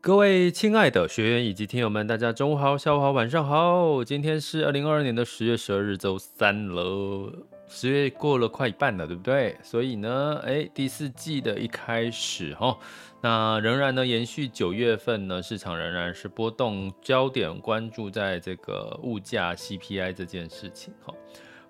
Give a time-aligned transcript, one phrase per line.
[0.00, 4.04] 各位亲爱的学员以及听友们，大家中午好、下午好、晚上好。
[4.04, 7.32] 今天是二零二二年的十月十二日，周三了。
[7.66, 9.56] 十月过了快一半了，对不对？
[9.60, 12.78] 所以呢，哎，第四季的一开始哈，
[13.20, 21.12] 那仍然呢延续九月份呢，市场仍然是波动，焦点关注在这个物价 CPI 这件事情哈。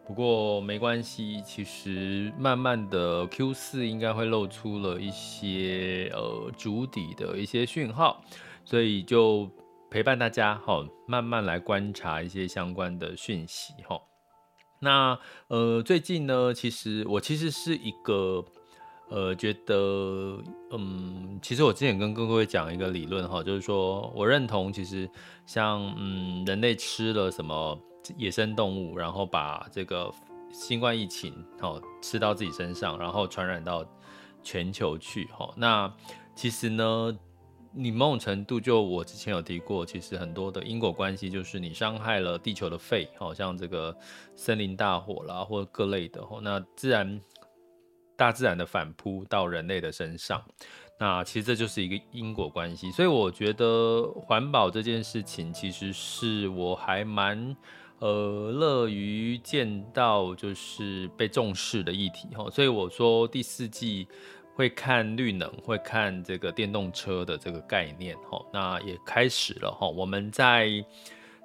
[0.08, 8.24] 不过没关系，其实慢慢的 Q 四应该会露出了一些呃筑底的一些讯号，
[8.64, 9.50] 所以就
[9.90, 14.00] 陪伴大家哈，慢慢来观察一些相关的讯息哈。
[14.80, 18.42] 那呃最近呢，其实我其实是一个
[19.10, 25.06] 呃觉得嗯，其实我之前跟各位讲一个理论哈，就是说我认同其实
[25.44, 27.78] 像嗯人类吃了什么。
[28.16, 30.12] 野生动物，然后把这个
[30.50, 33.84] 新冠疫情哦吃到自己身上，然后传染到
[34.42, 35.52] 全球去哈。
[35.56, 35.92] 那
[36.34, 37.18] 其实呢，
[37.72, 43.94] 你某种程度就我之前有提过，其实很多的因果关系就是你伤害了地球的肺，好像这个
[44.36, 47.20] 森林大火啦，或各类的，那自然
[48.16, 50.42] 大自然的反扑到人类的身上，
[50.98, 52.90] 那其实这就是一个因果关系。
[52.90, 57.54] 所以我觉得环保这件事情，其实是我还蛮。
[58.00, 64.06] 呃，乐于见到就是被重视的议题哈，所以我说第四季
[64.54, 69.88] 会看绿能，会看这个电动车的这个概念哈，那也开始了哈。
[69.88, 70.68] 我们在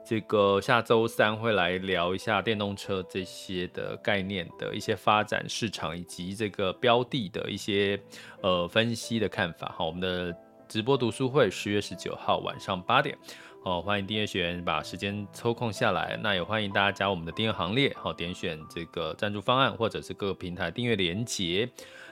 [0.05, 7.99] 这个下周三会来聊一下电动车这些的概念的一些发展市场以及这个标的的一些
[8.41, 9.83] 呃分析的看法哈。
[9.83, 10.35] 我们的
[10.67, 13.17] 直播读书会十月十九号晚上八点。
[13.63, 21.69] 哦，欢迎订阅学员把时间抽空下来，那也欢迎大家加我们的订阅行列，好，点选这个赞助方案或者是各个平台订阅连接。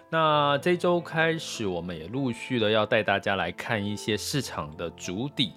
[0.10, 5.52] 那这周开始，我们也陆续的要带大家来看一些市场的主底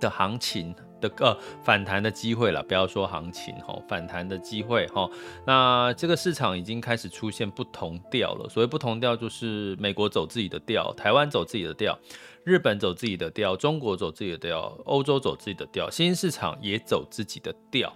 [0.00, 5.06] 的行情的呃反弹的机会了，不要说行情哈，反弹的机会哈。
[5.46, 11.98] 那这个市场已经开始出现不同调了，所谓不同调就是美国走自己的调，台湾走自己的调。
[12.44, 17.92] 日本走自己的调，中国走自己的调，欧洲走自己的调，新兴市场也走自己的调，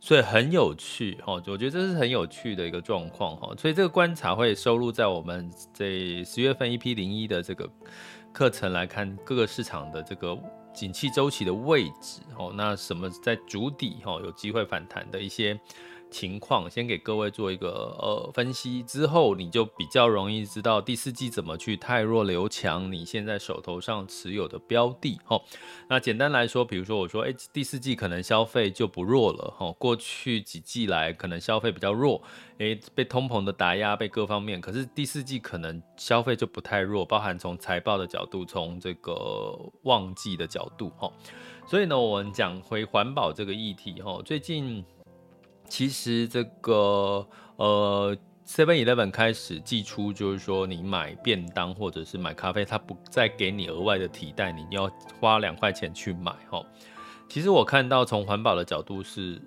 [0.00, 1.34] 所以很有趣哈。
[1.34, 3.54] 我觉得这是很有趣的一个状况哈。
[3.56, 7.68] 所以这个观察会收录在我们这十月份一批零一的这个
[8.32, 10.36] 课程来看各个市场的这个
[10.74, 12.52] 景气周期的位置哦。
[12.56, 15.58] 那什么在主底哈，有机会反弹的一些。
[16.14, 22.92] 情况先给各位做一个呃分析，之后你就比较容易知道第四季怎么去汰弱留强。
[22.92, 25.42] 你现在手头上持有的标的，哦，
[25.88, 32.22] 那简单来说，比如说我说，哎，第四季可能消费就不弱了，齁，过去几季来可能消费比较弱，
[32.58, 41.10] 哎，被通膨的打压，被各方面，可是第四季可能消费就不太弱，包含从财报的角度，从这个旺季的角度，齁，
[41.66, 44.84] 所以呢，我们讲回环保这个议题，齁，最近。
[45.68, 47.26] 其实这个
[47.56, 48.16] 呃
[48.46, 56.64] ，Seven Eleven 开始寄出，就是说你买便当或者是买咖啡，它不再给你额外的提袋，你要花两块钱去买哈。
[57.28, 59.40] 其实我看到从环保的角度是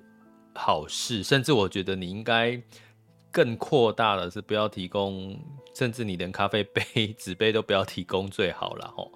[0.54, 2.62] 好事，甚至我觉得你应该
[3.32, 5.40] 更扩大的是不要提供，
[5.74, 9.08] 甚至你连咖啡杯、纸杯都不要提供最好了哈。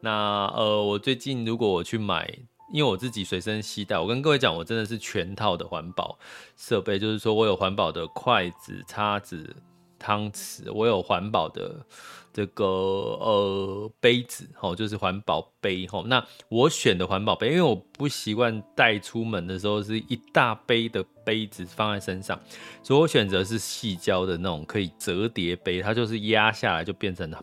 [0.00, 2.28] 那呃，我最近如果我去买。
[2.72, 6.18] 因为我自己随身携带，我跟各位讲，我真的是全套的环保
[6.56, 9.54] 设备，就是说我有环保的筷子、叉子、
[9.98, 11.84] 汤匙，我有环保的
[12.32, 16.02] 这个呃杯子，吼，就是环保杯，吼。
[16.04, 22.38] 那我选的环保杯，因为我不习惯带出门的时候是一大杯的杯子放在身上，
[22.82, 27.42] 所以我选择是矽胶的那种可以折叠杯，它就是压下来就变成了。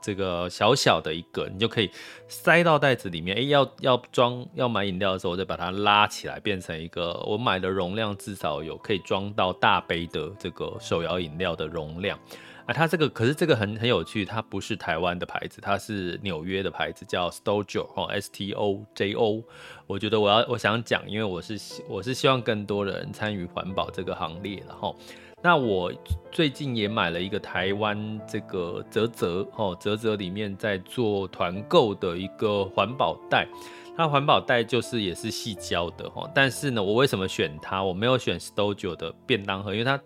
[0.00, 1.90] 这个小小的一个，你就可以
[2.28, 3.36] 塞到袋子里面。
[3.36, 12.18] 哎，要要装要买饮料的时候，我再把它拉起来，变成一个我买的容量至少有可以装到大杯的这个手摇饮料的容量。
[12.66, 19.42] 啊，它这个可是这个很很有趣，它不是台湾的牌子，它是纽约的牌子，叫 Stojo 哦，S T O J O。
[19.86, 24.96] 我觉得我要我想讲，因为我是我是希望更多人参与环保这个行列，然后。
[25.42, 25.90] 那我
[26.30, 33.48] 最近也买了一个台湾这个泽泽哦，泽泽里面在做团购的一个环保袋，
[33.96, 37.82] 它环保袋就是也是细胶的哈，但是呢，我为什么选它？
[37.82, 39.98] 我没有选 Stojo 的便当盒，因为它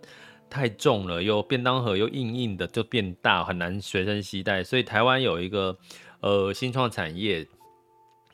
[0.49, 4.63] 太重了，又便当盒又硬硬的，就变大，很难随身携带。
[4.63, 5.77] 所以台湾有一个
[6.21, 7.45] 呃新创产业，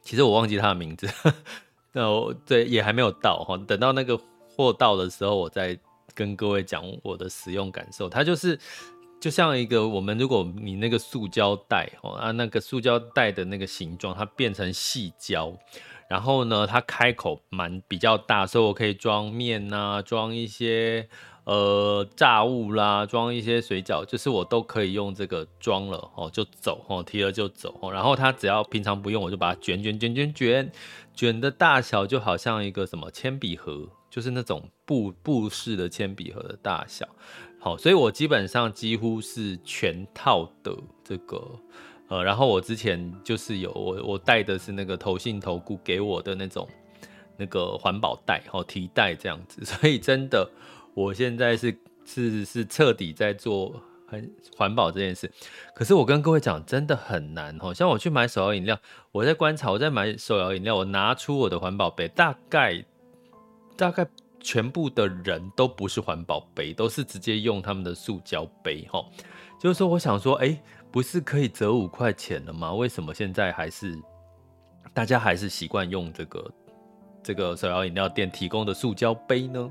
[0.02, 1.08] 其实我忘记它的名字，
[1.93, 4.20] 那我对也还没有到哈，等到那个
[4.55, 5.79] 货到的时候，我再。
[6.15, 8.59] 跟各位讲我的使用感受，它就是
[9.21, 15.53] 就像一个我们，如果你那个塑胶袋哦啊，那个塑胶袋的那个形状，它变成细胶，
[16.09, 21.07] 然后呢，它开口蛮比较大，所以我可以装面呐，装一些
[21.45, 30.73] 呃炸物啦，装一些水饺，就是我都可以用这个装了哦，就走哦，提了就走哦，然后它只要平常不用，我就把它卷卷卷卷卷，
[31.15, 33.89] 卷的大小就好像一个什么铅笔盒。
[34.11, 37.09] 就是那种布布式的铅笔盒的大小，
[37.61, 41.41] 好，所以我基本上几乎是全套的这个，
[42.09, 46.69] 呃，然后我之前就是有我我带的是那个投信投顾给我的那种
[47.37, 50.51] 那个环保袋，好提袋这样子， 所以真的
[50.93, 55.31] 我现在是是是彻底在做很环保这件事。
[55.73, 58.77] 可是我跟各位讲，真的很难哦，像我去买手摇饮料，
[59.12, 62.85] 我在观察，我在买手摇饮料，我拿出我的环保杯，大概。
[63.76, 64.06] 大概
[64.40, 69.05] 全部的人都不是环保杯，都是直接用他们的塑胶杯，哈。
[69.58, 70.58] 就是说，我想说，哎，
[70.90, 72.72] 不是可以折五块钱了吗？
[72.72, 73.99] 为什么现在还是
[74.94, 76.52] 大家还是习惯用这个
[77.22, 79.70] 这个手摇饮料店提供的塑胶杯呢？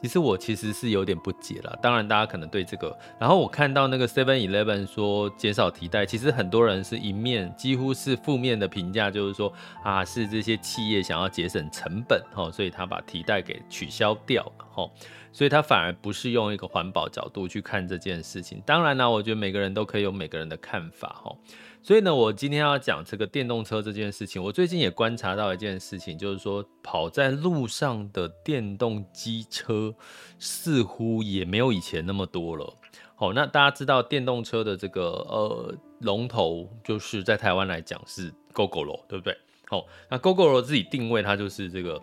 [0.00, 9.52] 其实我其实是有点不解了，当然大家可能对这个，然后我看到那个 Seven Eleven 说减少提袋，其实很多人是一面几乎是负面的评价，就是说
[9.82, 14.90] 啊是这些企业想要节省成本哈，所以他把提袋给取消掉了哈，
[15.32, 18.62] 所以他反而不是用一个环保角度去看这件事情。
[18.66, 21.36] 当然呢，我觉得每个人都可以有每个人的看法哈。
[21.80, 24.42] 所以呢，我今天要讲这个电动车这件事情。
[24.42, 29.94] 我最近也观察到一件事情，就是说跑在路上的电动机车
[30.38, 32.74] 似乎也没有以前那么多了。
[33.14, 39.36] 好，那大家知道电动车的这个呃龙头，就是在台湾来讲是 Gogoro，对不对？
[39.66, 42.00] 好，那 Gogoro 自己定位它就是这个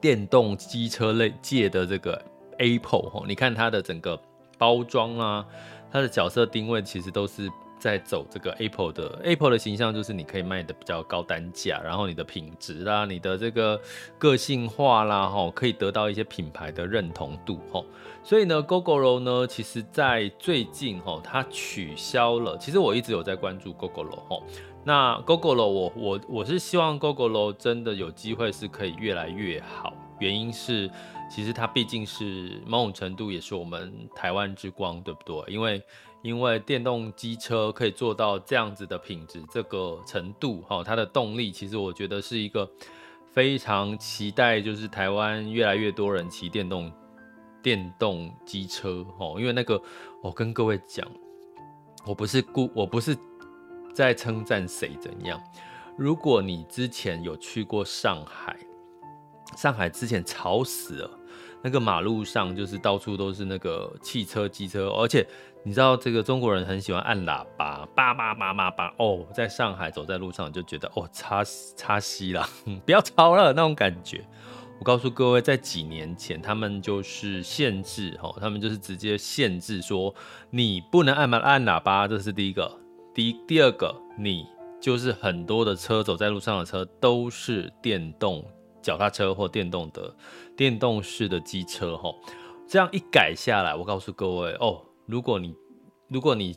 [0.00, 2.20] 电动机车类界的这个
[2.58, 3.10] Apple。
[3.10, 4.20] 哈，你看它的整个
[4.58, 5.46] 包装啊，
[5.90, 7.50] 它的角色定位其实都是。
[7.80, 13.80] 在走这个 Apple 的 Apple 的形象，就是你可以卖的比较高单价，然后你的品质啦，你的这个
[14.18, 17.80] 个性化啦，哈，可以得到一些品牌的认同度，哈。
[18.24, 22.58] 所以呢，Gogoro 呢，其实在最近，哈，它取消了。
[22.58, 24.42] 其实我一直有在关注 Gogoro，哈。
[24.82, 29.94] 那 Gogoro，我我我是希望 Gogoro 真的有机会是可以越来越好。
[30.18, 30.90] 原因是，
[31.28, 35.52] 其实它毕竟是某种程度也是我们台湾之光，对不对？
[35.52, 35.82] 因为
[36.22, 42.68] 因为电动机车可以做到这样子的品质，这个程度，哈，它的动力其实我觉得是一个
[43.30, 46.90] 非常期待，就是台湾越来越多人骑电动
[47.62, 49.80] 电动机车，哦，因为那个
[50.22, 51.06] 我跟各位讲，
[52.04, 53.16] 我不是故我不是
[53.94, 55.40] 在称赞谁怎样，
[55.96, 58.56] 如果你之前有去过上海，
[59.56, 61.10] 上海之前吵死了。
[61.60, 65.26] 那个马路上就是到处都是那个汽车、机车，而且
[65.64, 71.42] 你知道这个中国人很喜欢按喇叭，叭叭叭叭叭哦，在上海走在路上就觉得哦，擦
[71.74, 72.48] 擦西了，
[72.86, 74.24] 不要吵了那种感觉。
[74.78, 80.14] 我告诉各位，在几年前他们就是限制哈，他们就是直接限制说
[80.50, 82.78] 你不能按按喇叭，这是第一个。
[83.12, 84.46] 第一第二个，你
[84.80, 88.44] 就是很多的车走在路上的车都是电动。
[88.88, 90.16] 脚踏车或电动的
[90.56, 92.10] 电动式的机车，哈，
[92.66, 95.54] 这样一改下来，我告诉各位哦，如果你
[96.08, 96.56] 如果你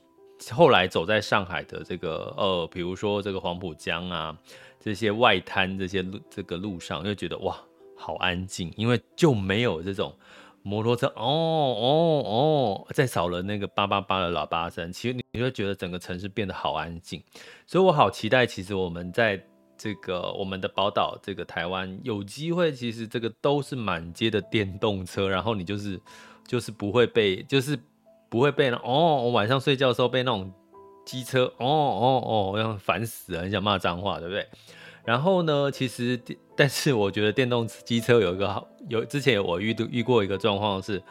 [0.50, 4.38] 后来走在上海的这个呃，比如说这个黄浦江啊，
[4.80, 7.58] 这些外滩这些路这个路上，就觉得哇，
[7.98, 10.16] 好安静，因为就没有这种
[10.64, 17.22] 摩托车哦哦哦，再少了那个叭叭叭的喇叭声，其实你会觉得整个城市变得好安静。
[17.68, 19.46] 所以我好期待，其实我们在
[19.82, 26.00] 这个我们的宝岛这个台湾有机会，其实这个都是满街的电动车，然后你就是
[26.46, 27.76] 就是不会被就是
[28.30, 30.54] 不会被哦，我晚上睡觉的时候被那种
[31.04, 34.46] 机车哦哦哦，要烦死了，很想骂脏话，对不对？
[35.04, 36.22] 然后呢，其实，
[36.56, 41.02] 但是我觉得电动机车有一个好，有之前我遇遇过一个状况是，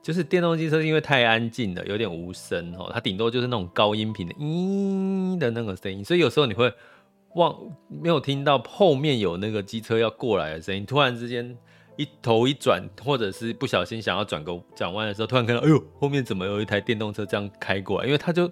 [0.00, 6.72] 就是电动机车因为太安静了，有点无声哦，它顶多就是那种高音频的咦的那个声音，所以有时候你会
[7.34, 7.54] 忘
[7.88, 11.56] 没有听到后面有那个机车要过来的声音，突然之间
[11.96, 18.06] 一头一转，或者是不小心想要转个转弯的时候，突然看到哎呦，后面怎么有一台电动车这样开过来？
[18.06, 18.50] 因为他就。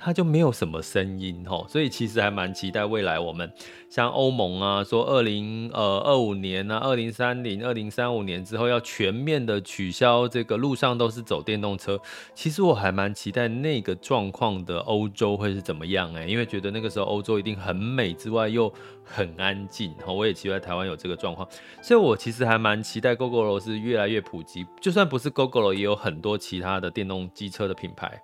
[0.00, 3.52] 它就没有什么声音吼，所以其实还蛮期待未来我们
[3.90, 12.00] 像欧盟啊，说二零呃二五年啊，二零三零、二零三五年之后要全面的取消这个路上都是走电动车。
[12.32, 19.92] 其实我还蛮期待那个状况的欧洲会是怎么样哎，因为觉得那个时候欧洲一定很美之外又很安静。
[20.06, 21.48] 吼，我也期待台湾有这个状况，
[21.82, 28.22] 所以我其实还蛮期待 Gogoro 是越来越普及，就算不是 Gogoro，也有很多其他的电动机车的品牌。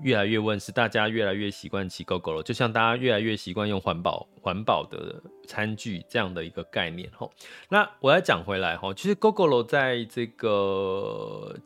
[0.00, 7.26] 越来越问是，大家越来越习惯骑 Gogoro，就像大家越来越习惯用环保环保的餐具这样的一个概念哈。
[7.70, 11.56] 那我要讲回来哈，其实 GoGo 在这个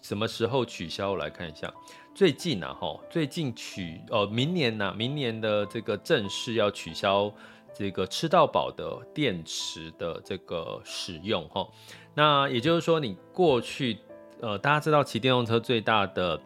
[0.00, 1.10] 什么时候取消？
[1.10, 1.72] 我来看一下，
[2.14, 7.32] 最近啊哈，最近取呃，明年呐，明年的这个正式要取消
[7.74, 11.68] 这个吃到饱的电池的这个使用哈。
[12.14, 13.98] 那也就是说，你过去
[14.40, 16.40] 呃，大家知道骑电动车最大的。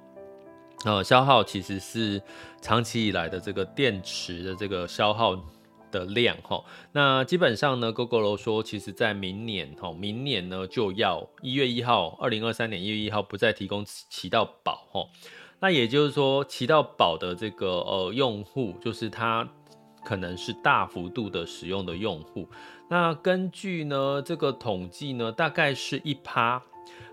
[0.84, 2.22] 呃，消耗其实是
[2.60, 5.36] 长期以来的这个电池的这个消耗
[5.90, 6.62] 的量哈。
[6.92, 15.04] 那基本上呢，Gogoro 说，其实在明年哈，明年呢就要一月一号，二零二三年一月一号不再提供骑到饱哈。
[15.58, 19.48] 那也就是说，骑到饱的这个呃用户，就是他
[20.04, 22.48] 可能是大幅度的使用的用户。
[22.88, 26.62] 那根据呢这个统计呢，大概是一趴。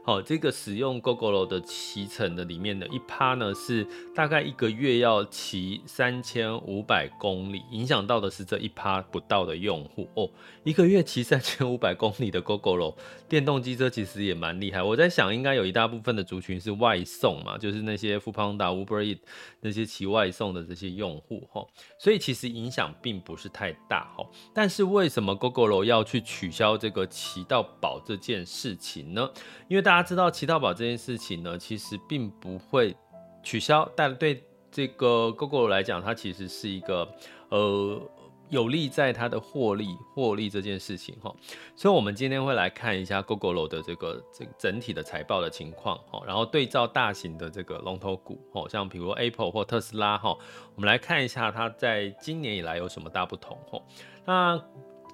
[0.05, 10.29] 好，这个使用 Gogoro 的骑乘的里面的一趴呢，是大概一个月要骑三千五百公里，影响到的是这一趴不到的用户哦。
[10.63, 12.93] 一个月骑三千五百公里的 Gogoro
[13.27, 14.83] 电动机车其实也蛮厉害。
[14.83, 19.21] 我在想，应该有一大部分的族群是外送嘛，就是那些 f o o p a n d a、Uber e a t
[19.61, 21.65] 那些骑外送的这些用户哈，
[21.97, 24.23] 所以其实影响并不是太大哈。
[24.53, 29.27] 但是为什么 Gogoro 要去取消这个骑到饱这件事情呢？
[29.67, 32.93] 因为大大家知道骑到饱这件事情呢，其实并不会
[33.41, 37.07] 取消，但对这个 Gogoro 来讲，它其实是一个
[37.47, 38.01] 呃
[38.49, 41.33] 有利在它的获利获利这件事情哈。
[41.77, 50.37] 所以，我们今天会来看一下 Gogoro 的这个这整体的财报的情况哈，然后对照大型的这个龙头股哈，像比如 Apple 或特斯拉哈，
[50.75, 53.81] 我们来看一下它在今年以来有什么大不同哈。
[54.25, 54.61] 那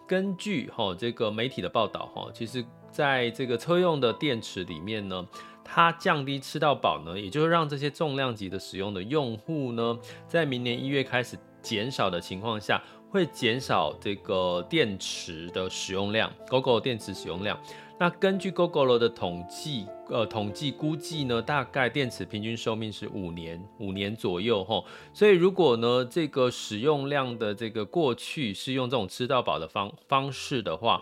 [0.08, 2.66] 根据哈这个媒体的报道哈，其实。
[2.92, 5.26] 在这个车用的电池里面呢，
[5.64, 17.58] 它降低吃到饱呢，也就是让这些重量级的使用的用户呢，在明年一月开始减少的情况下，会减少这个电池的使用量，GoGo 电池使用量。
[17.98, 24.84] 那根据 Gogoro 的统计，呃，统计估计呢，大概电池平均寿命是五年，五年左右齁。
[25.14, 31.02] 所以如果呢，这个使用量的这个过去是用这种吃到饱的方方式的话。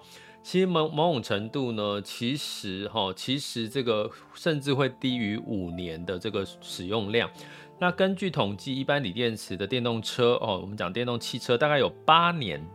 [0.50, 7.30] 其实某某种程度呢，其实哈，其实这个甚至会低于五年的这个使用量。
[7.78, 12.68] 那根据统计，一般锂电池的电动车哦，我们讲电动汽车大概有八年，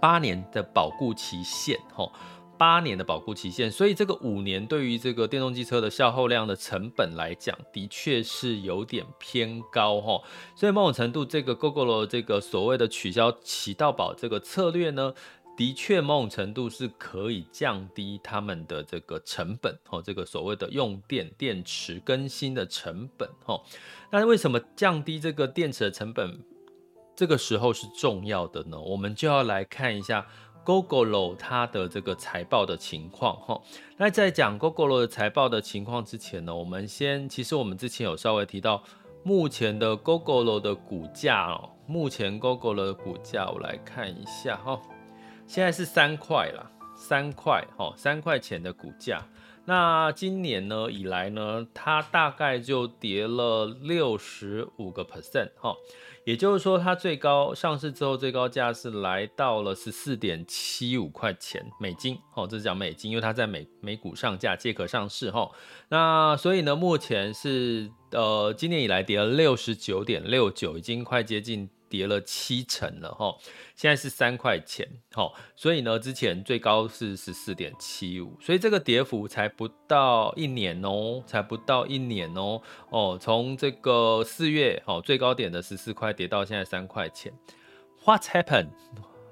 [0.00, 2.10] 八年的保固期限哈，
[2.58, 3.70] 八年的保固期限。
[3.70, 10.20] 所以这个五年对于这个电动机车的消耗量的成本来讲，的确是有点偏高哈。
[10.56, 15.14] 所以某种程度，这个 Gogoro 这个所谓的取消骑到保这个策略呢，
[15.58, 23.60] 的确，某种程度是可以降低他们的这个成本哦，这个所谓的用电电池更新的成本哦。
[24.12, 26.38] 那为什么降低这个电池的成本，
[27.16, 28.78] 这个时候是重要的呢？
[28.80, 30.24] 我们就要来看一下
[30.64, 33.60] Gogoro 它的这个财报的情况哈。
[33.96, 38.80] 那在讲 Gogoro 的财报的情况之前呢，我们先，其实我们之前有稍微提到，
[39.24, 44.80] 目前的 Gogoro 的股价哦，目前 Gogoro 的股价，我来看一下哈。
[45.48, 49.26] 现在是三块啦，三块，哈，三块钱的股价。
[49.64, 55.74] 那今年呢以来呢，它大概就跌了六十五个 percent，哈，
[56.24, 65.50] 也就是说，它最高上市之后最高价是来到了十四点七五块钱美金，哦，这是讲美金，因为它在美美股上架借壳上市，哈，
[65.88, 71.70] 那所以呢，目前是呃今年以来跌了六十九点六九，已经快接近。
[71.88, 73.36] 跌了七成了哈，
[73.74, 87.32] 现在是三块钱，好，所以呢，之前最高是十四点七五，所以这个跌幅才不到一年哦，才不到一年哦，哦，从这个四月哦最高点的十四块跌到现在三块钱
[88.04, 88.68] ，What happened？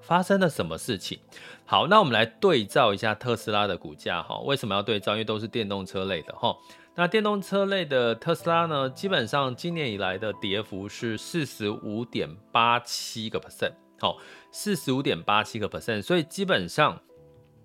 [0.02, 1.18] 发生了什么事情？
[1.64, 5.12] 好，那我们来对照一下特斯拉的股价哈，为什么要对照？
[5.12, 6.56] 因为都是电动车类的哈。
[6.98, 14.16] 那电动车类的特斯拉呢，基本上今年以来的跌幅是四十五点八七个 percent，好，
[14.50, 16.98] 四十五点八七个 percent，所以基本上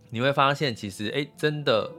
[0.10, 1.90] 你会发现，其实哎，真的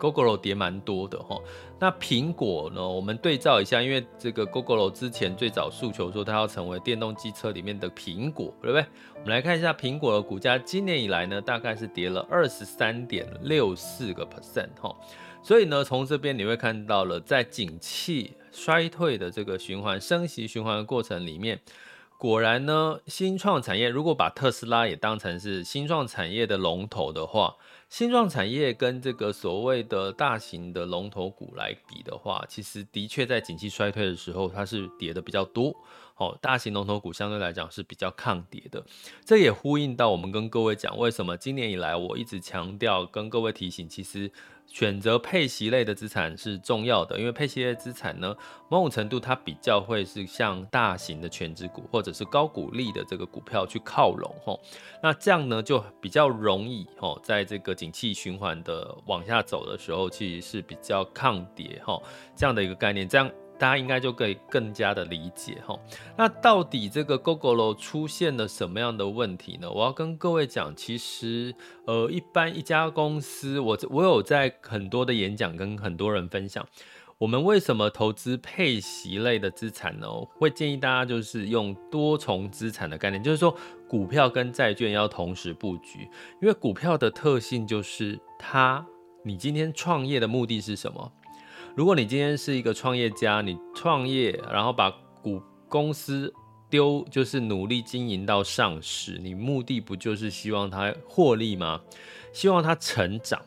[0.00, 1.40] Google 跌蛮多的哈。
[1.78, 8.84] 那苹果呢，我们对照一下，因为这个 Google 之前最早诉求说它要成为电动机车里面的苹果，对不对？
[9.14, 14.92] 我们来看一下苹果的股价，今年以来呢，大概是跌了二十三点六四个 percent 哈。
[15.42, 21.60] 所以呢，从这边你会看到了，在景气衰退的这个循环、升息循环的过程里面，
[22.18, 27.56] 果然呢，新创产业如果把特斯拉也当成是新创产业的龙头的话，
[27.88, 35.74] 新创产业跟这个所谓的大型的龙头股来比的话，其实的确在景气衰退的时候，它是跌的比较多。
[36.16, 38.84] 哦，大型龙头股相对来讲是比较抗跌的，
[39.24, 44.30] 这也呼应到我们跟各位讲，为什么今年以来我一直强调跟各位提醒，其实
[44.70, 48.34] 选择配息类的资产是重要的，因为配息类资产呢，
[48.68, 54.60] 某种程度它比较会是向大型的全值股或者是高股利的这个股票去靠拢，吼，
[55.02, 62.02] 那这样呢就比较容易，吼，在这个景气循环的往下走的时候，其实是比较抗跌，吼，
[62.36, 63.28] 这样的一个概念，这样。
[63.60, 65.78] 大家应该就可以更加的理解哈。
[66.16, 69.70] 那到底这个 Gogoro 出现了什么样的问题呢？
[69.70, 76.66] 我要跟各位讲，其实呃，一般一家公司，我我有在很多的演讲跟很多人分享，
[77.18, 80.08] 我们为什么投资配息类的资产呢？
[80.38, 83.54] 会建议大家就是用多重资产的概念，就是说
[83.86, 86.08] 股票跟债券要同时布局，
[86.40, 88.86] 因为股票的特性就是它，
[89.22, 91.12] 你今天创业的目的是什么？
[91.76, 94.90] 如果你今天是一个创业家，你创业，然后把
[95.22, 96.32] 股公司
[96.68, 101.80] 丢，就是努力经营到上市，你目的不就是希望它获利吗？
[102.32, 103.40] 希望它成长。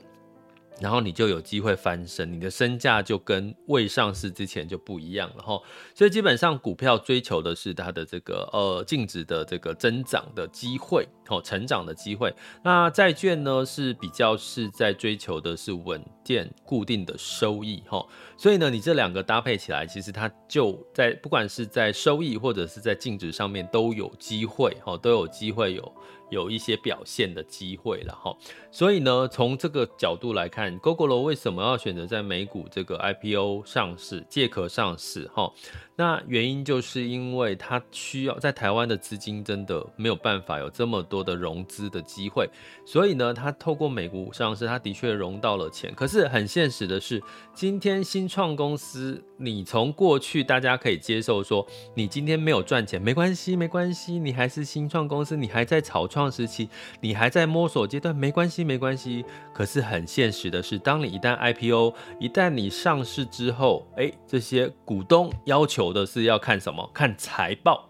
[0.80, 5.60] 然后你就有机会翻身，你的身价就跟未上市之前就不一样了哈。
[5.96, 12.34] 所以基本上股票追求的是它的这个呃净值的这个增长的机会，哦，成长的机会。
[12.64, 18.06] 那债券呢是比较是在追求的是稳健固定的收益哈。
[18.38, 25.94] 所以呢，你这两个搭配起来，其实它就在不管是在收益或者是在净值上面都有机会哈，都有机会有。
[26.30, 28.36] 有一些表现的机会了哈，
[28.72, 35.52] 所以呢，从这个角度来看 gogol 为什么要选择在美股这个 IPO 上市、借壳上市哈？
[35.96, 42.50] 那原因就是因为它需要在台湾的资金真的没有办法有这么多的融资的机会，
[42.84, 45.94] 所以呢，它透过美股上市，它的确融到了钱。
[45.94, 47.22] 可是很现实的是，
[47.54, 56.68] 今天新创公司，你从过去大家可以接受说，你今天没有赚钱没关系，没关系，你还是新创公司，你还在草创时期，
[57.02, 59.24] 你还在摸索阶段，没关系，没关系。
[59.54, 65.83] 可是很现实的是，当你一旦 IPO，一旦你上市之后，哎，这些股东要求。
[65.86, 66.90] 有的是要看什么？
[66.94, 67.90] 看财报。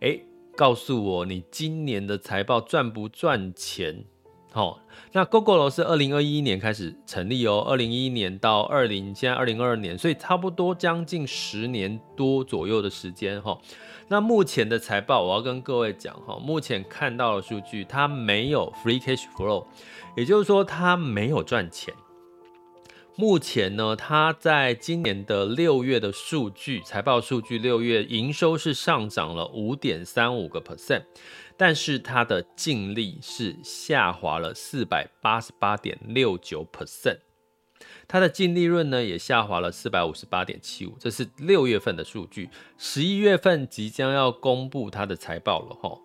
[0.00, 0.24] 诶，
[0.56, 4.04] 告诉我你今年的财报赚不赚钱？
[4.52, 4.78] 好，
[5.10, 13.58] 那 Gogoro 是二零二一年开始成立哦，二零一一年到二零现在二零二二年，所以差不多将近十年多左右的时间哈。
[14.06, 19.66] 那目前的财报，我要跟各位讲哈，目前看到的数据，它没有 free cash flow，
[20.16, 21.92] 也就是说它没有赚钱。
[23.16, 31.04] 目前呢，它在今年的六月的数据，财报数据，六月营收是上涨了五点三五个 percent，
[31.56, 37.18] 但是它的净利是下滑了四百八十八点六九 percent，
[38.08, 45.96] 它的净利润呢也下滑了四百五十八点七五，这是六月份的数据，十一月份即将要公布它的财报了哈。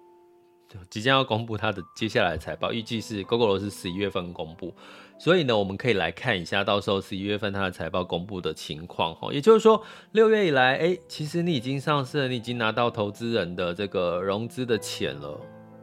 [0.89, 4.73] 即将要公布它的接下来财报，预计是 Gogoro 是十一月份公布，
[5.17, 9.34] 所以呢，我们可以来看一下，到时候十一月份它的财报公布的情况哈。
[9.34, 15.39] 也就是说，六月以来，哎，其实你已经上市了，你已经拿到投资人的这个融资的钱了，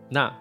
[0.09, 0.33] 那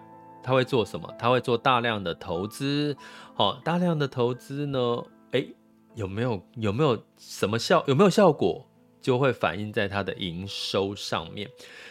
[0.42, 1.12] 他会做什么？
[1.18, 2.96] 他会做大量的投资，
[3.34, 5.02] 好，大量的投资呢？
[5.32, 5.54] 诶，
[5.96, 7.82] 有没有有没有什么效？
[7.88, 8.64] 有没有效果？
[9.06, 11.48] 就会反映在它的营收上面。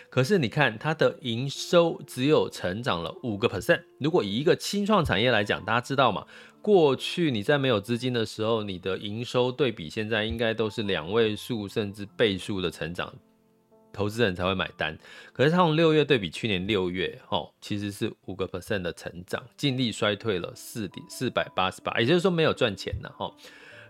[0.09, 3.83] 可是你看，它的营收只有成长了五个 percent。
[4.01, 6.27] 如果以一个轻创产业来讲，大家知道吗？
[6.61, 13.13] 过去你在没有资金的时候，你的营收对比现在应该都是两位数甚至倍数的成长，
[13.93, 14.97] 投资人才会买单。
[15.31, 23.33] 可是它从六月对比去年六月，哦，其实是五个 percent 的成长，净利衰退了四点四百八十八，也就是说没有赚钱了，哈。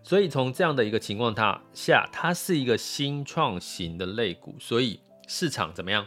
[0.06, 6.06] 所以从这样的一个情况它下，它是一个新创型的类股，所以市场怎么样？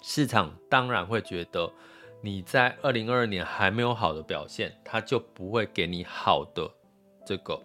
[0.00, 1.70] 市场当然会觉得
[2.22, 6.66] 你在二零二二年还没有好的表现，它就不会给你好的
[7.26, 7.62] 这个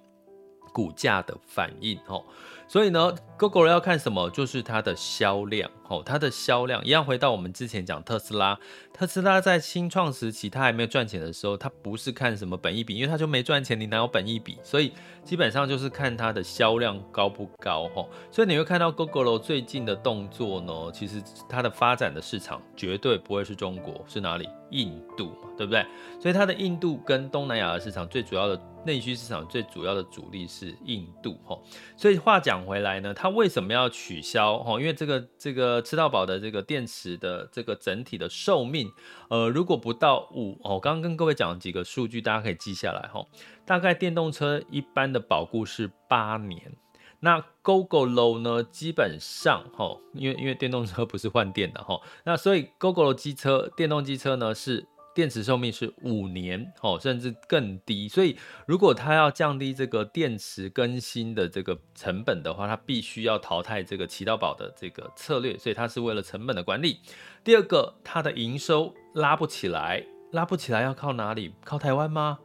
[0.76, 2.22] 股价的反应哦。
[2.68, 4.28] 所以呢，Gogoro 要看什么？
[4.32, 7.06] 就是它的销量哦，它的销量一样。
[7.06, 8.58] 回到我们之前讲特斯拉，
[8.92, 14.58] 特斯拉在新创时期，它还没有赚钱的时候，它不是看什么本益比，因为它就没赚钱，你哪有本益比？
[14.64, 14.92] 所以
[15.24, 18.10] 基本上就是看它的销量高不高哦。
[18.32, 24.50] 所以你会看到 Gogoro 最近的动作呢，其实它的发展的市场绝对不会是中国，是哪里？
[24.72, 25.86] 印度嘛，对不对？
[26.20, 28.60] 所以它的印度跟东南亚的市场最主要的。
[28.86, 31.64] 内需市场最主要的主力是印度，吼，
[31.98, 34.64] 所以话讲回来呢，它为什么要取消？
[34.64, 38.90] 吼，因为这个这个吃到饱的这个电池的这个整体的寿命，
[39.30, 43.28] 呃，如果不到五，哦，刚刚跟各位讲几个数据，大家可以记下来，吼，
[43.66, 46.78] 大概电动车一般的保固是八年，
[47.20, 54.86] 那 GoGo Low 呢，基本上，吼，因为因为电动车不是换电的，吼，那所以 g o g o l o 机车电动机车呢是。
[55.16, 58.10] 电池寿命是五年哦，甚至更低。
[58.10, 65.58] 所以，如果它要降低这个电池更新的这个成本的话，它必须要淘汰这个骑到宝的这个策略。
[65.58, 67.00] 所以，它是为了成本的管理。
[67.46, 71.54] 第二个，它的营收拉不起来，拉不起来要靠哪里？
[71.64, 72.40] 靠台湾吗？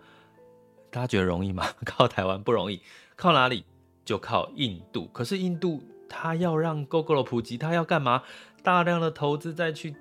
[0.90, 1.66] 大家觉得容易吗？
[1.85, 2.80] 靠台湾不容易。
[3.16, 3.64] 靠哪里？
[4.04, 5.09] 就靠印度。
[5.12, 8.22] 可是印度它要让 Gogoro 普及，它要干嘛？
[8.62, 9.96] 大量的投资再去。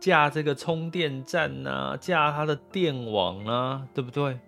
[0.00, 4.38] 架这个充电站啊，架它的电网啊，对不对？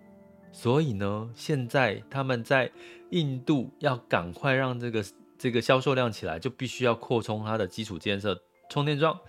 [0.51, 2.71] 所以呢，现在他们在
[3.11, 5.03] 印度要赶快让这个
[5.37, 9.19] 这个销售量起来，就必须要扩充它的基础建设，充电桩、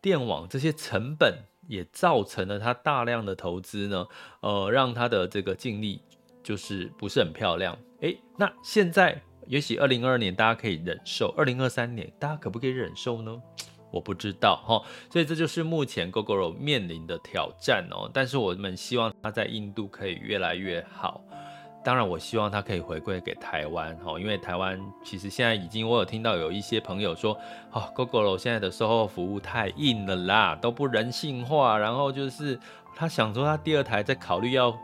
[0.00, 4.06] 电网这些成本也造成了它大量的投资呢，
[4.40, 6.02] 呃，让它的这个净利
[6.42, 7.76] 就是不是很漂亮。
[8.00, 13.42] 诶，那现在也许二零二二年大家可以忍受，二零二三年大家可不可以忍受呢？
[13.94, 18.10] 我不知道哈，所以这就是目前 Gogoro 面临的挑战哦。
[18.12, 21.20] 但是我们希望它在印度可以越来越好。
[21.84, 27.38] 当然，我希望它可以回归给台湾哈，因为台湾其实现在已经，我有听到有一些朋友说，
[27.70, 31.78] 哦，Gogoro 现在的售后服务太硬了啦，都不人性化。
[31.78, 32.58] 然后就是
[32.96, 34.76] 他想说，他第二台在考虑要。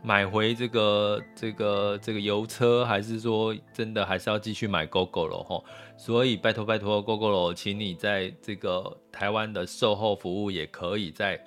[0.00, 5.64] 买回这个这个这个油车，还是说真的还是要继续买 Gogoro？
[5.98, 11.44] 所以拜托拜托 Gogoro，请你在这个台湾的售后服务也可以再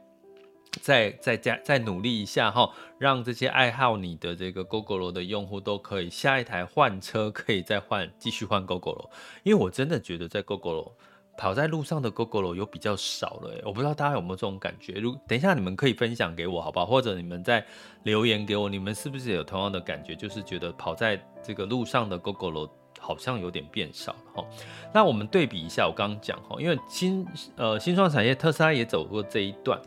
[0.82, 9.10] 再再加再努力一下哈，让这些爱好你的这个 Gogoro 的用户都可以下一台换车可以再换继续换 Gogoro，
[9.44, 10.92] 因为我真的觉得在 Gogoro。
[11.38, 15.00] 跑在路上的 Gogoro 有比较少了，我不知道大家有没有这种感觉。
[15.00, 16.86] 如等一下你们可以分享给我，好不好？
[16.86, 17.66] 或者你们在
[18.04, 20.14] 留言给我，你们是不是有同样的感觉？
[20.14, 22.70] 就是觉得跑在这个路上的 Gogoro
[23.02, 24.46] 好像有点变少了哈。
[24.94, 29.82] 那我们对比一下，我刚刚讲哈，因为新呃新创产业特斯拉也走过这一段。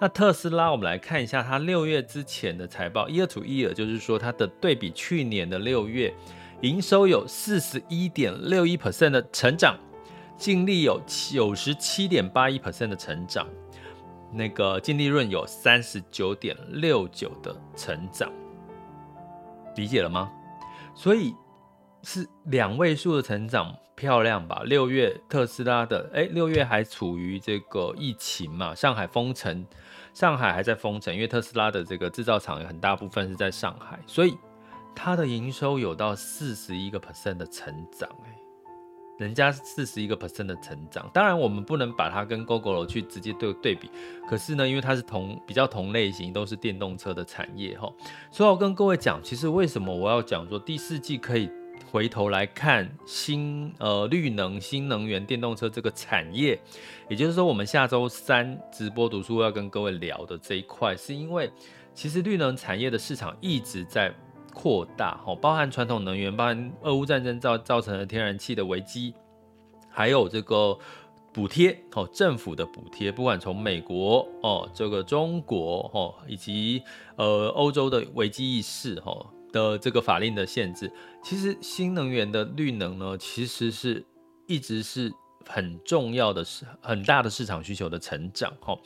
[0.00, 6.14] 那特斯拉，我们来看一下它六月之前的财报，year to year，就是说它的对比去年的六月，
[6.62, 9.76] 营收有四十一点六一 percent 的成长。
[10.38, 13.46] 净利有九十七点八一 percent 的成长，
[14.32, 18.32] 那个净利润有三十九点六九的成长，
[19.76, 20.32] 理解了吗？
[20.94, 21.34] 所以
[22.02, 24.62] 是两位数的成长，漂亮吧？
[24.64, 29.66] 六月特斯拉的，哎，六月还处于这个疫情嘛，上海封城，
[30.14, 34.36] 上海还在封城，因为特斯拉的这个制造厂有很大部分是在上海，所以
[34.94, 38.36] 它的营收有到四十一个 percent 的成长，哎。
[39.18, 43.90] 人家四十一个 percent 的成长，当然我们不能把它跟 Gogoro 去直接对对比。
[44.26, 47.92] 可是呢，因为它是同比较同类型，都是电动车的产业哈，
[48.30, 51.50] 所以我跟各位讲，其实为什么我要讲说第四季可以
[51.90, 56.60] 回头来看新呃绿能新能源电动车这个产业，
[57.08, 61.50] 也就是说我们下周三直播读书要跟各位聊的这一块，是因为
[61.94, 64.12] 其实绿能产业的市场一直在。
[64.52, 69.14] 扩大哈，包含传统能源，包含俄乌战争造造成的天然气的危机，
[69.88, 70.76] 还有这个
[71.32, 76.82] 补贴哦，政府的补贴，不管从美国哦，这个中国哦，以及
[77.14, 80.90] 呃欧洲的危机意识哈的这个法令的限制，
[81.22, 84.04] 其实新能源的绿能呢，其实是
[84.46, 85.12] 一直是
[85.46, 88.78] 很重要的市很大的市场需求的成长哈。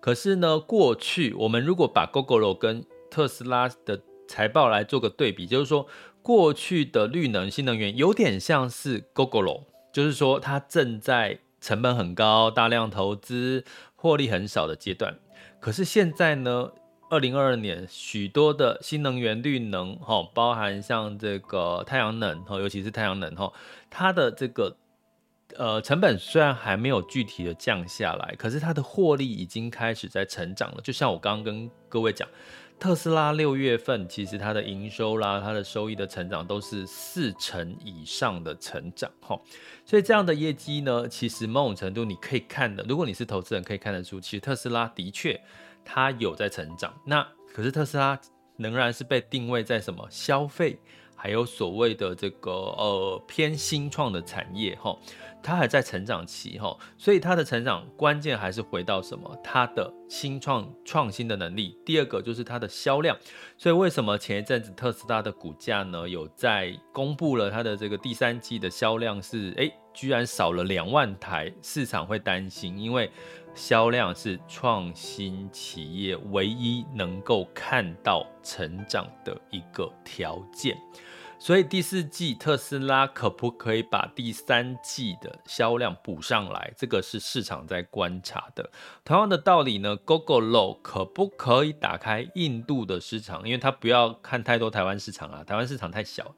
[0.00, 5.86] 可是呢，过去我们如果把 Gogoro 跟特斯拉的财报来做个对比，就是说
[6.22, 15.18] 过去的绿能新能源有点像是 Gogoro，就是说它正在成本很高、大量投资、获利很少的阶段。
[15.60, 16.72] 可是现在呢，
[17.12, 23.52] 二零二二年许多的新能源绿能，哈，包含像这个太阳能，哈，尤其是太阳能，哈，
[23.90, 24.74] 它的这个
[25.58, 30.80] 呃成本虽然还没有具体的降下来，可是它的获利已经开始在成长了。
[30.82, 32.26] 就像我刚刚跟各位讲。
[32.80, 39.40] 特斯拉六月份其实它的营收啦，它的收益的成长都是四成以上的成长，哈，
[39.86, 45.40] 所以这样的业绩呢，其实某种程度你可以看的，如果你是投资人可以看得出，其实特斯拉的确
[45.84, 48.18] 它有在成长，那可是特斯拉
[48.56, 50.78] 仍然是被定位在什么消费，
[51.14, 54.96] 还有所谓的这个呃偏新创的产业，哈。
[55.44, 59.36] 它还在成长期哈，所以它的成长关键还是回到什么？
[59.42, 61.76] 它的新创创新的能力。
[61.84, 63.18] 第二个就是它的销量。
[63.58, 73.10] 所以为什么前一阵子特斯拉的股价呢，有在公布了它的这个第三季的销量是诶，居然少了两万台，市场会担心，因为
[73.54, 80.76] 销量是创新企业唯一能够看到成长的一个条件。
[81.38, 86.72] 所以第四季特斯拉可不可以把第三季的销量补上来？
[86.76, 88.70] 这个是市场在观察的。
[89.04, 93.44] 同样的道理呢，Gogoro 可不可以打开印度的市场？
[93.44, 96.32] 因为它不要看太多台湾市场啊，台湾市场太小。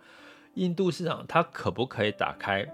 [0.54, 2.66] 印度市场它可不可以打开？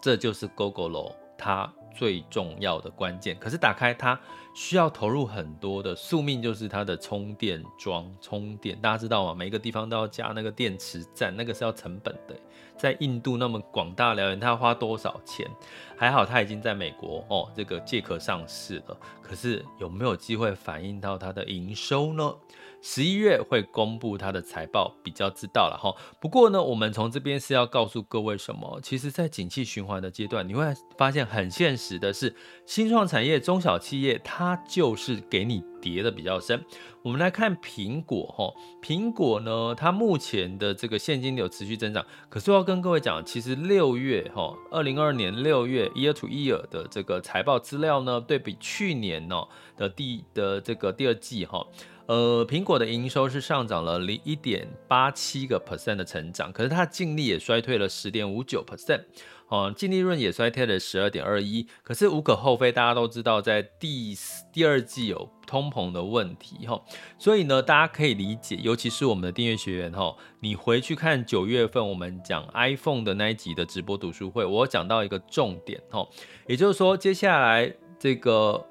[0.00, 3.36] 这就是 Gogoro 它最重要的关键。
[3.38, 4.18] 可是打开它。
[4.54, 9.34] 需要投入很多的宿命，就是它的充电桩充电，大家知道吗？
[9.34, 12.38] 每个地方都要加那个电池站，那个是要成本的。
[12.76, 15.48] 在印度那么广大缭远，它要花多少钱？
[15.96, 18.98] 还好它已经在美国哦，这个借壳上市了。
[19.22, 22.34] 可是有没有机会反映到它的营收呢？
[22.82, 25.94] 十一月会公布它的财报，比较知道了哈。
[26.20, 28.80] 不过呢，我们从这边是要告诉各位什么？
[28.82, 30.64] 其实，在景气循环的阶段，你会
[30.98, 32.34] 发现很现实的是，
[32.66, 36.64] 新创产业、中小企业，它就是给你跌的比较深。
[37.02, 42.04] 我们来看苹果哈，苹果呢，它目前的这个现金流持续增长。
[42.28, 49.44] 可是我要跟各位讲，其实六月哈，二零二二年六月 year to year 的这个财报资料呢，对比去年呢
[49.76, 51.64] 的第的这个第二季哈。
[52.12, 59.00] 呃，苹果的营收是上涨了零一点八七个 percent 的成长，可是它净利也衰退了十点五九 percent，
[59.48, 61.66] 哦，净利润也衰退了十二点二一。
[61.82, 64.14] 可是无可厚非，大家都知道在第
[64.52, 66.78] 第二季有通膨的问题哈，
[67.18, 76.06] 所以呢，大家可以理解，尤其是我们的订阅学员哈，你回去看九月份我们讲 iPhone 的那一集的直播读书会，我讲到一个重点哈，
[76.46, 78.66] 也就是说接下来这个。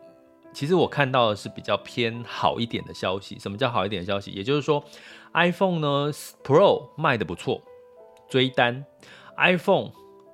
[0.54, 3.40] 其实我看到的是比较偏好一点的消息。
[3.40, 4.32] 什么叫好一点的消息？
[4.32, 4.84] 也就是说
[5.34, 6.12] ，iPhone 呢
[6.44, 7.62] Pro 卖的不错，
[8.30, 8.86] 追单
[9.38, 9.92] ；iPhone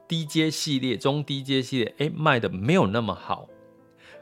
[0.07, 3.47] 低阶系列、中低阶系列，哎，卖的没有那么好。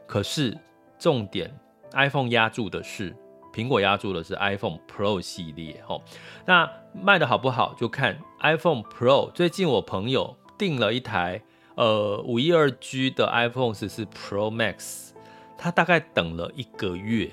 [0.06, 0.56] 可是
[0.98, 1.58] 重点
[1.92, 3.16] ，iPhone 压住的是
[3.52, 5.82] 苹果压住的是 iPhone Pro 系列。
[5.86, 6.02] 吼，
[6.44, 9.30] 那卖的好不好，就看 iPhone Pro。
[9.32, 11.42] 最近我朋友订了一台
[11.74, 15.15] 呃五一二 G 的 iPhone 十四 Pro Max。
[15.56, 17.30] 他大概等了一个月，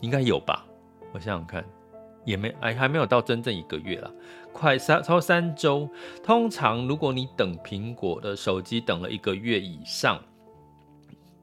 [0.00, 0.66] 应该有吧？
[1.12, 1.64] 我想想看，
[2.24, 4.10] 也没哎，还没有到真正一个月啦，
[4.52, 5.88] 快三超三周。
[6.22, 10.22] 通常如果你等苹果的手机等了一个月以上，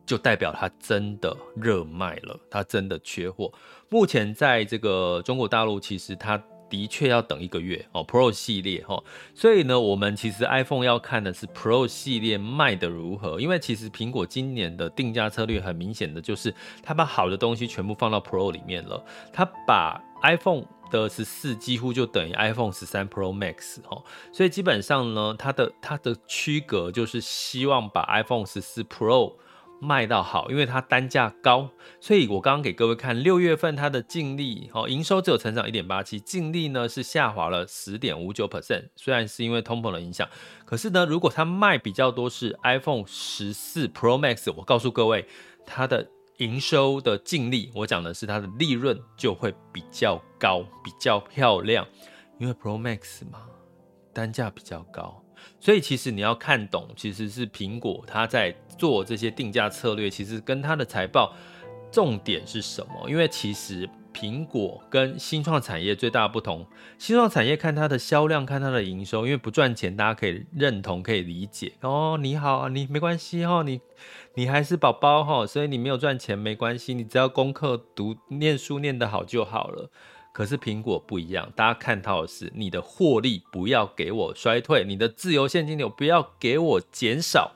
[0.06, 3.52] 就代表它真的热卖了，它真的缺货。
[3.90, 6.42] 目前在这个中国大陆，其实它。
[6.70, 28.46] 的确要等一个月哦，Pro 系列哈，所以呢，我们其实 iPhone 要看的是 Pro 系列卖得如何，因为其实苹果今年的定价策略很明显的就是，它把好的东西全部放到 Pro 里面了，它把 iPhone 的十四几乎就等于 iPhone 十三 Pro Max 哈，所以基本上呢，它的它的区隔就是希望把 iPhone
[28.46, 29.34] 十四 Pro。
[29.82, 38.90] 卖到好，因为它单价高，所以我刚刚给各位看六月份它的净利，哦，营收只有成长一点八七，净利呢是下滑了十点五九 percent。
[38.96, 40.28] 虽然是因为通膨的影响，
[40.66, 45.28] 可是呢，如果它卖比较多是 iPhone 十四 Pro Max，我告诉各位，
[45.66, 46.08] 它的
[46.38, 51.86] 营收的净利，我讲的是它的利润就会比较高，比较漂亮，
[52.40, 53.42] 因为 Pro Max 嘛，
[54.14, 55.25] 单价比较高。
[55.60, 61.34] 所以其实你要看懂，其实是苹果它在做这些定价策略，其实跟它的财报
[61.92, 63.10] 重点是什么？
[63.10, 63.90] 因为其实。
[64.16, 66.66] 苹果跟新创产业最大的不同，
[66.98, 71.74] 新创产业看它的销量，看它的营收，因为不赚钱，大家可以认同，可以理解。
[71.82, 73.82] 哦，你好，你没关系哈，你
[74.36, 79.92] 你还是宝宝哈，所以你没有赚钱没关系，你只要功课读念书念得好就好了。
[80.36, 87.54] 可是苹果不一样，大家看到的是你的获利不要给我衰退，你的自由现金流不要给我减少。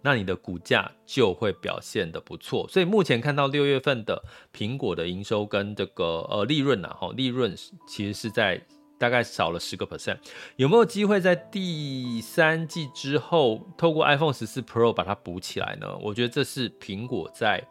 [0.00, 7.54] 那你的股价就会表现得不错，所以目前看到六月份的苹果的营收跟这个呃利润啊，哈，利润
[7.86, 8.58] 其实是在
[8.98, 10.16] 大概少了十个 percent，
[10.56, 15.94] 有没有机会在第三季之后透过 iPhone 十四 Pro 把它补起来呢？
[16.00, 17.68] 我觉得这是苹果在。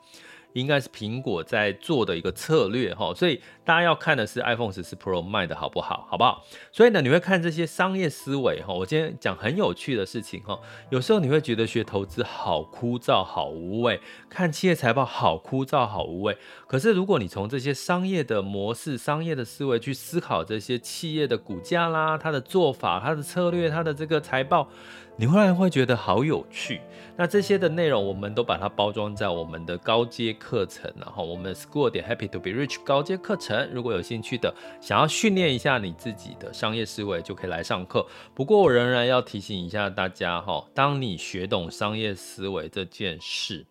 [0.53, 6.43] 应该是苹果在做的一个策略哈，所以大家要看的是 iPhone 14 Pro 卖的好不好，好不好？
[6.71, 8.73] 所以呢，你会看这些商业思维哈。
[8.73, 10.59] 我今天讲很有趣的事情哈。
[10.89, 13.99] 有时候你会觉得学投资好枯燥、好无味，
[14.29, 16.37] 看企业财报好枯燥、好无味。
[16.67, 24.67] 可是如果你从这些商业的模式、商业的思维去思考这些企业的股价啦、它的做法、它的策略、它的这个财报。
[25.15, 26.81] 你忽然会觉得好有趣，
[27.15, 38.05] 那这些的内容我们都把它包装在我们的高阶课程，然后我们 School 点 Happy to be Rich 高阶课程，如果有兴趣的，想要训练一下你自己的商业思维，就可以来上课。
[38.33, 43.65] 不过我仍然要提醒一下大家哈，当你学懂商业思维这件事，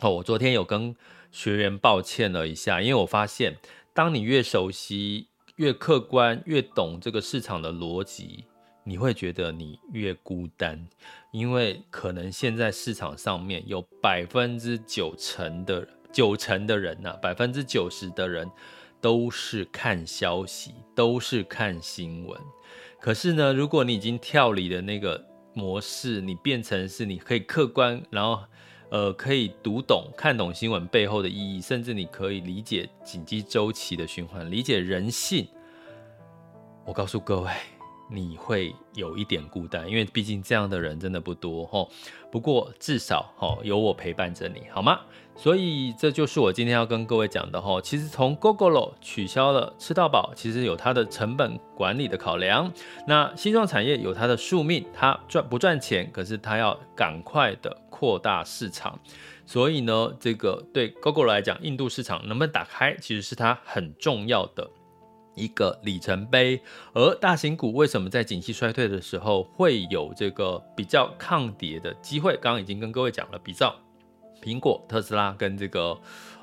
[0.00, 0.94] 哦，我昨天有跟
[1.30, 3.56] 学员抱歉了一下，因为我发现，
[3.92, 8.44] 当你越熟悉、越客观、越懂这个市场的逻辑。
[8.88, 10.86] 你会觉得你越孤单，
[11.32, 18.48] 因为可能现在市场上面有百分之九成的九成的人呐、啊，百分之九十的人
[19.06, 22.40] 都是看消息，都是看新闻。
[22.98, 28.40] 可是呢，如果你已经跳离了那个模式，你变成是你可以客观，然后
[28.90, 35.46] 呃可以读懂、看懂新闻背后的意义，甚至你可以理解紧急周期的循环，理解人性。
[36.84, 37.52] 我告诉各位。
[38.08, 41.90] 你会有一点孤单，因为毕竟这样的人真的不多吼。
[42.30, 45.00] 不过至少吼有我陪伴着你，好吗？
[45.34, 47.80] 所以这就是我今天要跟各位讲的吼。
[47.80, 52.72] 其实从 Gogoro 取消了吃到饱，其实有它的成本管理的考量。
[53.06, 56.10] 那新创产业有它的宿命，它赚不赚钱？
[56.12, 58.98] 可是它要赶快的扩大市场。
[59.44, 64.68] 所以呢，这个对 Gogoro 来讲，印度市场能不能打开，其实是它很重要的。
[65.36, 66.60] 一个里程碑，
[66.94, 72.32] 而大型股为什么在景气衰退的时候会有这个比较抗跌的机会？
[72.40, 73.76] 刚刚已经跟各位讲了，比照
[74.42, 75.96] 苹果、特斯拉跟这个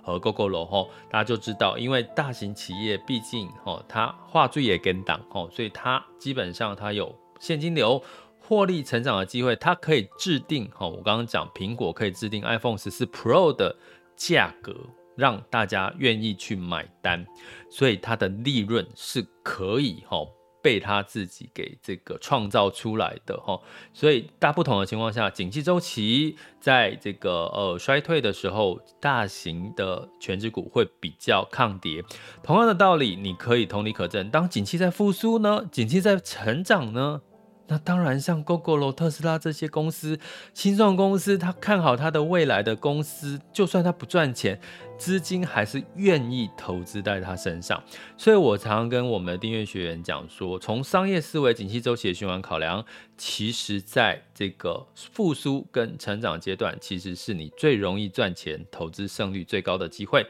[0.06, 8.02] 呃 Gogoro 吼，大家就知道，因为大型企业毕竟吼它话剧也跟档吼，所以它基本上它有现金流、
[8.40, 13.76] 获利成长的机会，它可以制定吼，我刚刚讲苹果可以制定 iPhone 十四 Pro 的
[14.16, 14.76] 价格。
[15.16, 17.26] 让大家愿意去买单，
[17.70, 20.18] 所以它的利润是可以哈
[20.62, 23.60] 被他自己给这个创造出来的哈。
[23.94, 32.02] 所以大不同的情况下，景气周期在这个呃衰退的时候，大型的权值股会比较抗跌。
[32.42, 37.22] 同样的道理，你可以同理可证，当景气在复苏呢，景气在成长呢。
[37.68, 40.20] 那当然，像 Google、特斯拉这些公司，
[40.54, 44.60] 新创公司，他看好他的未来的公司，就算他不赚钱，
[44.98, 47.82] 资金还是愿意投资在他身上。
[48.18, 52.84] 所以我常常跟我们的订阅学员讲说，从商业思维、景气周期的循环考量，
[53.18, 60.28] 其实在这个复苏跟成长阶段，其实是你最容易赚钱、投资胜率最高的机会。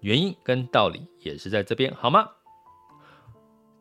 [0.00, 2.28] 原因跟道理也是在这边，好吗？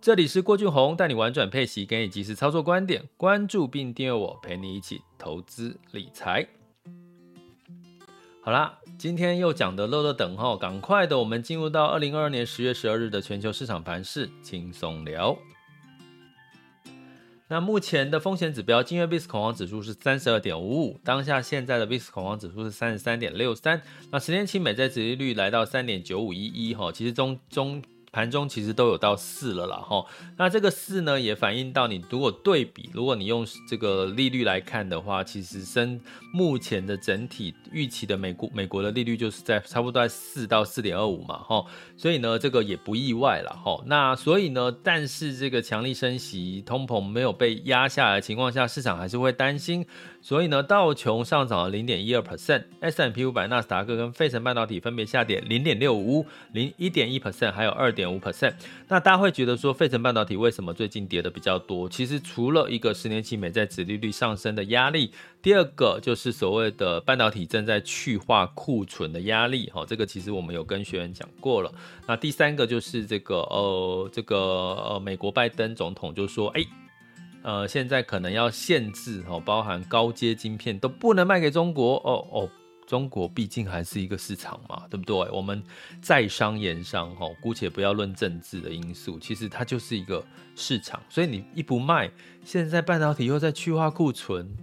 [0.05, 3.01] 这里是郭俊宏，带你玩转配息，给你及时操作观点。
[3.17, 6.47] 关注并订阅我，陪你一起投资理财。
[8.39, 15.35] 好啦，今天又讲的乐乐等候，赶快的，我们进入到二零二二年十月十二日的全球市场盘势轻松聊。
[17.47, 23.81] 那目前的风险指标，今日 VIX 恐慌指数是三十二点五五，当下现在的 VIX 恐慌指数是三十三点六三。
[24.11, 27.81] 那十年期美债殖利率来到三点九五一一，哈，其实中中。
[28.15, 30.06] 盘中其实都有到四了啦，哈，
[30.38, 35.99] 那这个四呢也反映到你如果对比，如果你用这个利率来看的话，其实升
[36.32, 41.65] 目前的整体预期的美国美国的利率就是在差不多在四到四点二五嘛，哈，
[41.97, 49.86] 所以呢这个也不意外了，哈，那所以呢，但是这个强力升息、通膨没有被压下来的情况下，市场还是会担心。
[50.21, 58.53] 所以呢，道琼上涨了零点一二 percent，S&P 五百、纳斯达克跟费城半导体分别下跌零点六五、零一点一 percent，还有二点五 percent。
[58.88, 61.88] 那大家会觉得说，费城半导体为什么最近跌的比较多？
[61.89, 69.70] 其实除了一个十年期美债殖利率上升的压力，第二个就是所谓的半导体正在去化库存的压力。
[69.74, 71.72] 哈，这个其实我们有跟学员讲过了。
[72.08, 76.66] 那第三个就是这个呃，这个呃，美国拜登总统就说，哎。
[77.47, 82.49] 呃，现在可能要限制哦，包含高阶晶片都不能卖给中国哦哦，
[82.86, 85.15] 中国毕竟还是一个市场嘛，对不对？
[85.31, 85.63] 我们
[86.01, 90.23] 在商言商哦，姑且不要论政治的因素，其实它就是一个
[90.55, 92.11] 市场，所以你一不卖，
[92.43, 94.55] 现在半导体又在去化库存，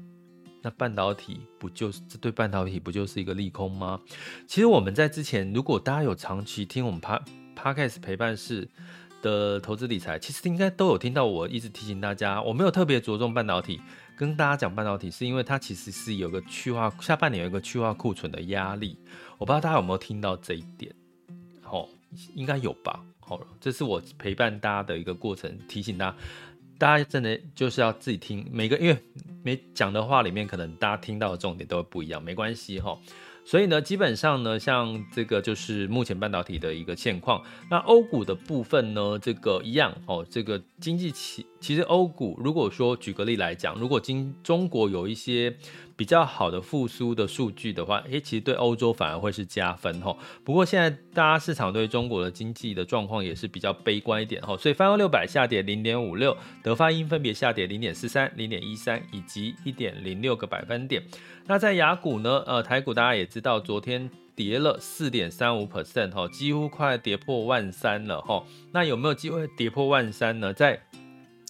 [0.63, 4.01] 那半导体不就是这对半导体不就是一个利空吗？
[4.47, 8.69] 其实我们在之前，如果大家有长期听我们 Podcast 陪伴式。
[9.23, 13.81] 的投资理财，其实应该都有听到我一直提醒大家，我没有特别着重半导体，
[14.17, 18.99] 跟大家讲半导体，是因为它其实是有个去化，下半年有一个去化库存的压力，
[19.39, 20.95] 我不知道大家有没有听到这一点，
[21.65, 21.89] 哦，
[22.35, 26.17] 应该有吧，好了，这是我陪伴大家的一个过程，提醒大家，
[26.79, 28.97] 大家真的就是要自己听每个，因为
[29.43, 32.99] 每讲的话里面，可能大家听到的重点都会不一样，没关系哈。
[33.45, 37.43] 所以呢，基本上呢，像这个就是目前半导体的一个现况。
[37.69, 40.25] 那欧股的部分呢，这个一样哦。
[40.31, 45.57] 这个经济起其实欧股，如果说举个例来讲，如果今中国有一些
[45.97, 50.17] 比较好的复苏的数据的话，诶，其实对欧洲反而会是加分哈。
[50.43, 54.57] 不过现在大家市场对中国的经济的状况也是比较悲观一点哈。
[54.57, 61.01] 所以泛欧六百下跌零点五六，德发英分别下跌零点四三、零点一三以及一点零六个百分点。
[61.47, 62.43] 那在雅股呢？
[62.45, 68.43] 呃，台股大家也知道，昨天跌了四点三五 percent 哈，几乎快跌破万三了哈。
[68.73, 70.53] 那有没有机会跌破万三呢？
[70.53, 70.81] 在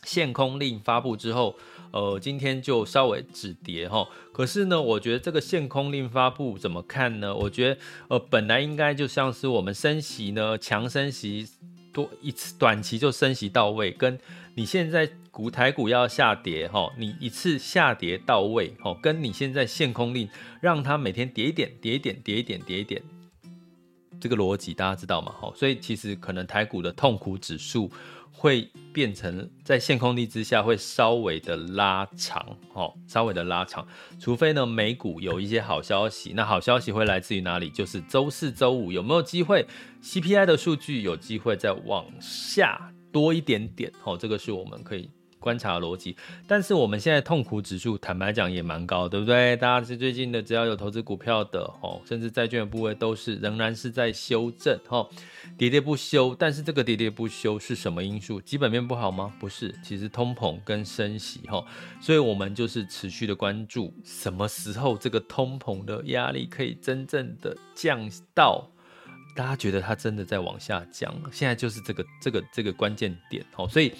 [0.04, 1.56] 限空令发布之后，
[1.90, 4.08] 呃，今天就稍微止跌哈。
[4.32, 7.34] 可是呢，我觉得这个限空令发布怎么看呢？
[7.34, 11.48] 我觉得呃，本来应该就像是我们升息呢，强升息
[11.92, 14.18] 多一次，短期就升息到位，跟
[14.54, 15.10] 你现在。
[15.32, 20.28] 股台股要下跌哈，你一次下跌到位哈，跟你现在限空令
[20.60, 23.02] 让它每天跌一点、跌一点、跌一点、跌一点，
[24.20, 25.32] 这个逻辑大家知道吗？
[25.40, 27.90] 哈，所以其实可能台股的痛苦指数
[28.42, 33.86] 会变成在限空地之下会稍微的拉长哦，稍微的拉长，
[34.18, 37.70] 除非呢美股有一些好消息，那好消息会来自于哪里？
[37.70, 39.64] 就是周四、周五有没有机会
[40.02, 43.92] CPI 的数据有机会再往下多一点点？
[44.02, 45.08] 哦，这个是我们可以。
[45.42, 46.16] 观察逻辑，
[46.46, 49.56] 但是我们现在痛苦指数，坦白讲也蛮高，对不对？
[49.56, 55.04] 大家是最近的，只要有投资股票的，哦，甚至债券的部位都是仍然是在修正，哈，
[55.58, 56.34] 跌跌不休。
[56.38, 58.40] 但是这个跌跌不休是什么因素？
[58.40, 59.34] 基本面不好吗？
[59.40, 61.62] 不是，其实通膨跟升息，哈，
[62.00, 68.70] 所以我们就是持续的关注，什么时候这个通膨的压力可以真正的降到，
[69.34, 73.92] 大家觉得它真的在往下降，现在就是这个这个这个关键点，哦，所以。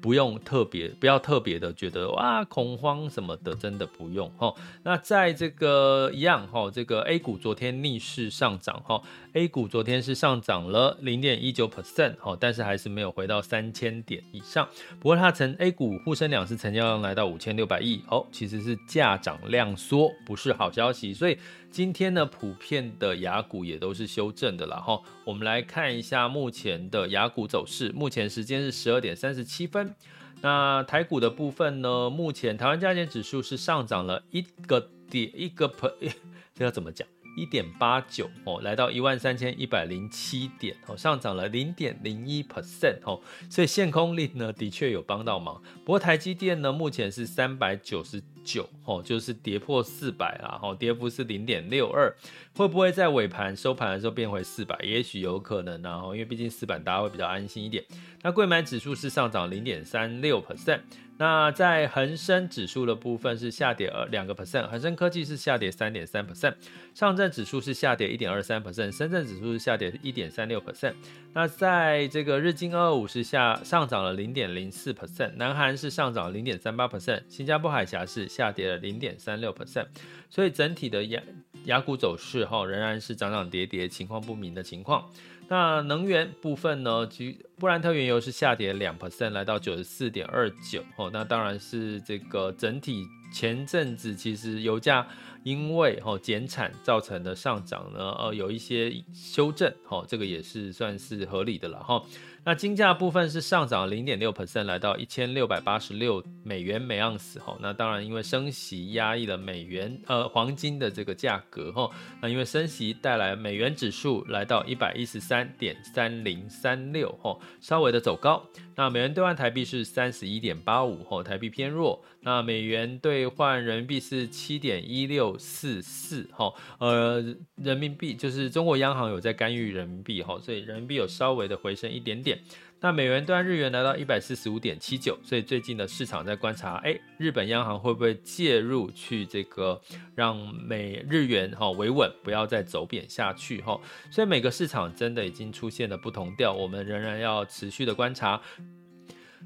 [0.00, 4.52] 不用特别，不要特别的觉得哇恐慌什么的，真的不用哈。
[4.82, 9.02] 那在这个一样哈，这个 A 股昨天逆势上涨哈
[9.34, 14.68] ，A 股昨天是上涨了零点一九 percent 哈，但是还是没有回到三千点以上。
[14.98, 21.38] 不过它成 A 股沪深两市成交量来到五千六百亿哦，其实是价涨量缩，不是好消息，所以。
[21.72, 25.00] 今天呢，普遍的雅股也都是修正的了哈。
[25.24, 27.90] 我们来看一下目前的雅股走势。
[27.92, 29.94] 目前时间是十二点三十七分。
[30.42, 35.94] 那台股的部分呢，目前台湾加权指数是上涨了一个点一个 per，
[36.54, 37.08] 这要怎么讲？
[37.36, 45.62] 一点八九哦，来到一万三千一百零七点哦，上涨了零点零一 percent 哦，所以限空令呢的确有帮到忙。
[45.84, 52.14] 不过台积电呢，目前是三百九十九哦，就是跌破四百啦，哦，跌幅是零点六二，
[52.56, 54.78] 会不会在尾盘收盘的时候变回四百？
[54.82, 57.84] 也许有可能啊，因为毕竟四百大家会比较安心一点。
[58.22, 60.80] 那柜买指数是上涨零点三六 percent。
[61.22, 66.52] 那在恒生指数的部分是下跌了两个 percent，恒生科技是下跌三点三 percent，
[66.96, 70.94] 上证指数是下跌一点二三 percent，深圳指数是下跌一点三六 percent。
[71.32, 79.86] 那在这个日经二五是下上涨了零点零四 percent，南韩是上涨零点三八 percent，新加坡海峡是下跌了零点三六 percent。
[80.28, 81.22] 所以整体的亚
[81.66, 85.08] 亚股走势哈仍然是涨涨跌跌，情况不明的情况。
[85.48, 87.06] 那能源部分呢？
[87.06, 90.82] 其布兰特原油是下跌两 percent，来到九十四点二九。
[90.96, 95.06] 哦，那当然是这个整体前阵子其实油价
[95.44, 99.70] 因为哦减产造成的上涨呢，呃，有一些修正。
[99.88, 102.02] 哦，这个也是算是合理的了哈。
[102.44, 107.56] 那金价部分是上涨零点六 percent，来到一千六百八十六美元每盎司哈。
[107.60, 111.88] 那当然因为升息压抑了美元呃黄金的这个价格哈。
[112.20, 118.44] 那因为升息带来美元指数来到一百一十三点三零三六哈，稍微的走高。
[118.74, 122.04] 那美元兑换台币是三十一点八五哈，台币偏弱。
[122.24, 127.22] 那美元兑换人民币是七点一六四四哈，呃，
[127.56, 132.38] 人民币就是中国央行有在干预人民币哈，所以人民币有稍微的回升一点点。
[132.84, 139.80] 那美元兑日元来到一百四十五点七九，所以最近的市场在观察，哎，日本央行会不会介入去这个
[140.16, 143.80] 让美日元哈维稳，不要再走贬下去哈。
[144.10, 148.40] 所以每个市场真的已经出现了不同调，我们仍然要持续的观察。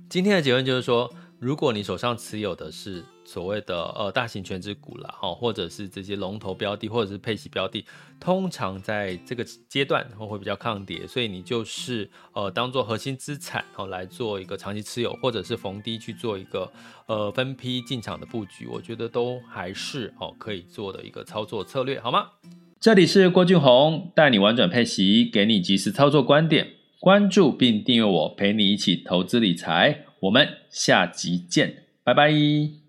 [0.08, 7.84] 今天的结论就是说，如果你手上持有的是所谓的呃大型全值股了哈，或者是这些龙头标的，或者是配息标的，
[8.18, 16.72] 通常在这个阶段会比较抗跌，所以你就是呃当做核心资产哦来做一个长期持有，或者是逢低去做一个
[17.06, 22.28] 呃分批进场的布局，我觉得都还是哦可以做的一个操作策略，好吗？
[22.80, 26.66] 这里是郭俊宏带你玩转配息，给你及时操作观点，
[26.98, 30.04] 关注并订阅我，陪你一起投资理财。
[30.26, 32.85] 我们下集见，拜拜。